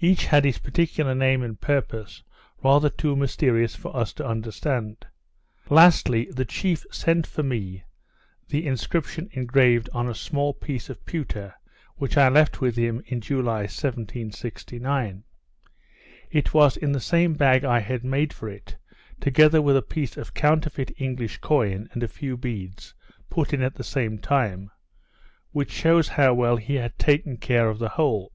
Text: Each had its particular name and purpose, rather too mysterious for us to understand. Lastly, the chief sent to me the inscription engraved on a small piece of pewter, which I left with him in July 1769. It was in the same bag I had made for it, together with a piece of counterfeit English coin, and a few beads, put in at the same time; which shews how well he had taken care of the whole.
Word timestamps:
Each 0.00 0.24
had 0.26 0.44
its 0.44 0.58
particular 0.58 1.14
name 1.14 1.40
and 1.44 1.60
purpose, 1.60 2.24
rather 2.64 2.90
too 2.90 3.14
mysterious 3.14 3.76
for 3.76 3.94
us 3.94 4.12
to 4.14 4.26
understand. 4.26 5.06
Lastly, 5.70 6.26
the 6.32 6.44
chief 6.44 6.84
sent 6.90 7.26
to 7.26 7.44
me 7.44 7.84
the 8.48 8.66
inscription 8.66 9.28
engraved 9.30 9.88
on 9.92 10.08
a 10.08 10.16
small 10.16 10.52
piece 10.52 10.90
of 10.90 11.06
pewter, 11.06 11.54
which 11.94 12.16
I 12.16 12.28
left 12.28 12.60
with 12.60 12.74
him 12.74 13.04
in 13.06 13.20
July 13.20 13.70
1769. 13.70 15.22
It 16.28 16.52
was 16.52 16.76
in 16.76 16.90
the 16.90 16.98
same 16.98 17.34
bag 17.34 17.62
I 17.64 17.78
had 17.78 18.02
made 18.02 18.32
for 18.32 18.48
it, 18.48 18.76
together 19.20 19.62
with 19.62 19.76
a 19.76 19.80
piece 19.80 20.16
of 20.16 20.34
counterfeit 20.34 20.90
English 21.00 21.36
coin, 21.38 21.88
and 21.92 22.02
a 22.02 22.08
few 22.08 22.36
beads, 22.36 22.94
put 23.30 23.52
in 23.54 23.62
at 23.62 23.76
the 23.76 23.84
same 23.84 24.18
time; 24.18 24.72
which 25.52 25.70
shews 25.70 26.08
how 26.08 26.34
well 26.34 26.56
he 26.56 26.74
had 26.74 26.98
taken 26.98 27.36
care 27.36 27.68
of 27.68 27.78
the 27.78 27.90
whole. 27.90 28.32